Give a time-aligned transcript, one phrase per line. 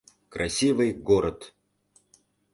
[0.29, 1.53] Красивый город.